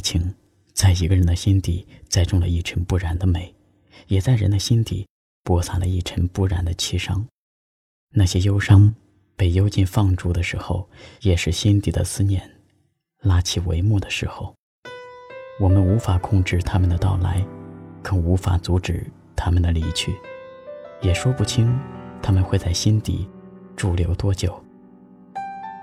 [0.00, 0.34] 情
[0.72, 3.54] 在一个人的心底栽种了一尘不染的美，
[4.08, 5.06] 也在人的心底
[5.44, 7.26] 播撒了一尘不染的凄伤。
[8.14, 8.94] 那些忧伤
[9.36, 10.88] 被幽禁放逐的时候，
[11.20, 12.56] 也是心底的思念
[13.22, 14.54] 拉起帷幕的时候。
[15.60, 17.44] 我们无法控制他们的到来，
[18.02, 19.06] 更无法阻止
[19.36, 20.16] 他们的离去，
[21.02, 21.78] 也说不清
[22.22, 23.28] 他们会在心底
[23.76, 24.58] 驻留多久。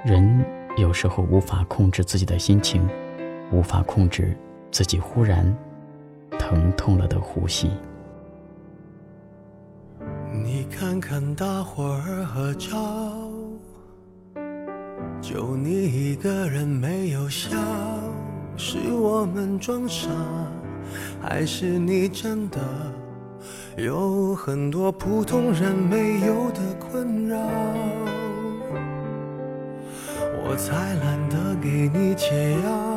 [0.04, 0.44] 人
[0.78, 2.88] 有时候无法控制自己的心情，
[3.52, 4.36] 无法控制
[4.72, 5.56] 自己忽然
[6.38, 7.72] 疼痛了的呼吸。
[10.32, 12.70] 你看看大伙儿合照，
[15.22, 17.58] 就你一个人没有笑。
[18.60, 20.10] 是我们装傻，
[21.22, 22.60] 还是你真的
[23.78, 27.38] 有很多普通人没有的困扰？
[30.44, 32.97] 我才懒得给你解药，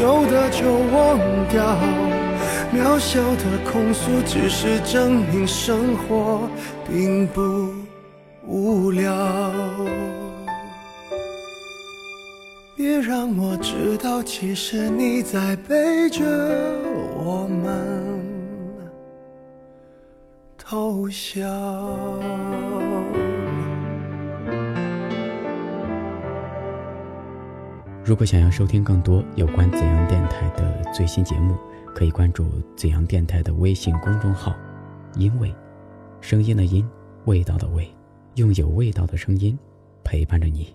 [0.00, 0.64] 旧的就
[0.96, 1.18] 忘
[1.50, 1.76] 掉。
[2.72, 6.48] 渺小的控诉，只是证明生活
[6.88, 7.42] 并不。
[8.46, 9.12] 无聊，
[12.74, 16.24] 别让我知道，其实你在背着
[17.22, 18.24] 我们
[20.56, 21.46] 偷笑。
[28.10, 31.56] 如果想要收听更多有关怎样电台的最新节目，
[31.94, 34.52] 可以关注怎样电台的微信公众号。
[35.14, 35.54] 因为，
[36.20, 36.84] 声音的音，
[37.26, 37.88] 味道的味。
[38.34, 39.56] 用有味道的声音
[40.02, 40.74] 陪伴着你。